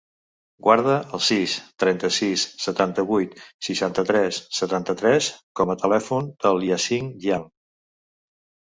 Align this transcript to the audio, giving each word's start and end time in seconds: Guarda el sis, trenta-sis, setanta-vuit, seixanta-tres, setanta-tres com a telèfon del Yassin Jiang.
Guarda 0.67 0.95
el 1.17 1.21
sis, 1.25 1.53
trenta-sis, 1.83 2.47
setanta-vuit, 2.65 3.37
seixanta-tres, 3.69 4.41
setanta-tres 4.63 5.31
com 5.61 5.77
a 5.77 5.79
telèfon 5.87 6.35
del 6.49 6.69
Yassin 6.73 7.17
Jiang. 7.25 7.49